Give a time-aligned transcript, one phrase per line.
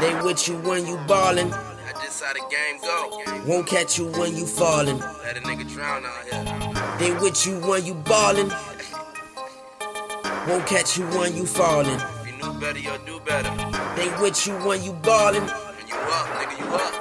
[0.00, 1.50] They with you when you ballin'.
[1.50, 3.22] That's just how the game go.
[3.46, 4.98] Won't catch you when you fallin'.
[5.24, 6.44] Let a nigga drown out here.
[6.98, 8.50] They with you when you ballin'.
[10.46, 11.98] Won't catch you when you fallin'.
[12.20, 13.50] If you knew better, you'll do better.
[13.96, 15.42] They with you when you ballin'.
[15.42, 16.94] When you up, nigga, you up.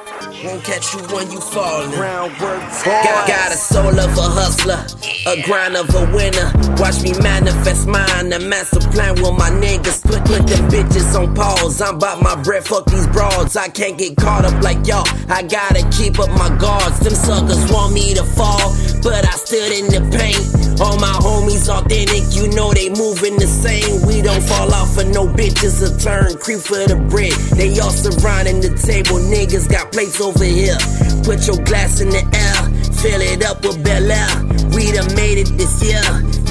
[0.45, 1.91] Won't catch you when you fallin'.
[1.91, 4.85] Groundwork Got, got a soul of a hustler,
[5.27, 6.51] a grind of a winner.
[6.79, 10.01] Watch me manifest mine, a master plan with my niggas.
[10.03, 11.81] Put, put them bitches on pause.
[11.81, 13.57] I'm about my bread, fuck these broads.
[13.57, 15.05] I can't get caught up like y'all.
[15.27, 16.99] I gotta keep up my guards.
[16.99, 18.71] Them suckers want me to fall,
[19.03, 20.39] but I stood in the paint.
[20.79, 24.05] All my homies authentic, you know they moving the same.
[24.07, 27.33] We don't fall off for no bitches a turn, creep for the bread.
[27.57, 30.77] They all surrounding the table, niggas got plates over here.
[31.23, 34.46] Put your glass in the air, fill it up with Belaire.
[35.37, 36.01] It this year,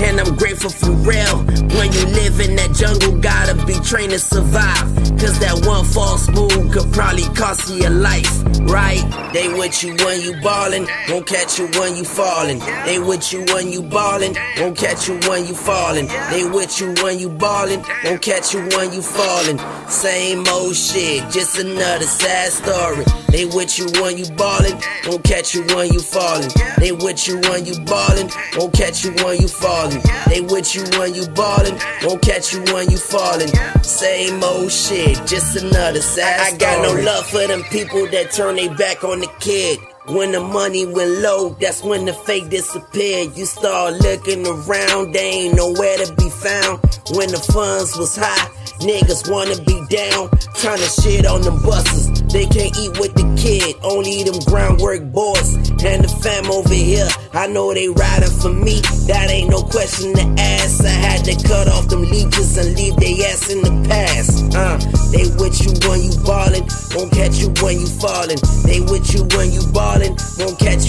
[0.06, 1.38] and I'm grateful for real.
[1.74, 4.86] When you live in that jungle, gotta be trained to survive.
[5.18, 8.30] Cause that one false move could probably cost you your life,
[8.70, 9.02] right?
[9.32, 12.60] They with you when you ballin', won't catch you when you fallin'.
[12.84, 16.06] They with you when you ballin', won't catch you when you fallin'.
[16.30, 19.58] They with you when you ballin', won't catch you when you fallin'.
[19.88, 23.04] Same old shit, just another sad story.
[23.28, 26.50] They with you when you ballin', won't catch you when you fallin'.
[26.78, 30.02] They with you when you ballin', won't catch you when you fallin'.
[30.26, 33.50] They with you when you ballin', won't catch you when you fallin'.
[33.84, 36.54] Same old shit, just another sad story.
[36.54, 39.78] I got no love for them people that turn their back on the kid.
[40.08, 43.36] When the money went low, that's when the fake disappeared.
[43.36, 46.78] You start looking around, they ain't nowhere to be found.
[47.10, 48.48] When the funds was high,
[48.80, 50.30] niggas wanna be down.
[50.60, 52.10] Turn the shit on them buses.
[52.32, 55.54] They can't eat with the kid, only them groundwork boys.
[55.86, 58.80] And the fam over here, I know they riding for me.
[59.06, 60.84] That ain't no question to ask.
[60.84, 64.54] I had to cut off them leeches and leave they ass in the past.
[64.54, 64.76] Uh,
[65.12, 68.40] they with you when you ballin', won't catch you when you fallin'.
[68.66, 70.85] They with you when you ballin', won't catch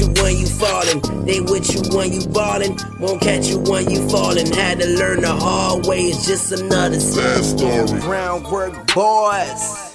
[0.59, 1.25] you when you fallin'.
[1.25, 4.53] They with you when you ballin', won't catch you when you fallin'.
[4.53, 7.99] Had to learn the hard way, it's just another sad story.
[8.01, 9.86] Groundwork boys.